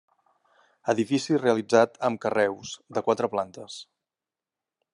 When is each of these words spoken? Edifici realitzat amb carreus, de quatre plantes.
Edifici 0.93 1.37
realitzat 1.41 2.01
amb 2.09 2.21
carreus, 2.25 2.73
de 2.99 3.05
quatre 3.09 3.29
plantes. 3.35 3.77